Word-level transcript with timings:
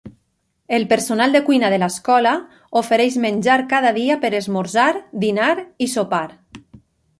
El 0.77 0.85
personal 0.93 1.35
de 1.35 1.41
cuina 1.49 1.69
de 1.73 1.77
l'escola 1.83 2.31
ofereix 2.81 3.19
menjar 3.27 3.59
cada 3.75 3.93
dia 3.99 4.19
per 4.25 4.33
esmorzar, 4.41 4.89
dinar 5.27 5.55
i 5.89 5.93
sopar. 5.97 6.27